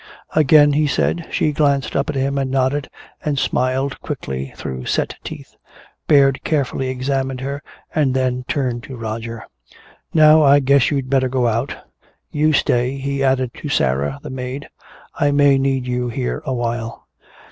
[0.35, 1.27] "Again?" he said.
[1.29, 2.89] She glanced up at him and nodded,
[3.23, 5.57] and smiled quickly through set teeth.
[6.07, 7.61] Baird carefully examined her
[7.93, 9.45] and then turned to Roger:
[10.11, 11.75] "Now I guess you'd better go out.
[12.31, 14.67] You stay," he added to Sarah, the maid.
[15.19, 17.05] "I may need you here awhile."